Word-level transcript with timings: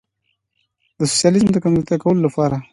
د 0.97 0.99
سوسیالیزم 1.11 1.49
د 1.53 1.57
کمزوري 1.63 1.97
کولو 2.03 2.19
لپاره. 2.27 2.55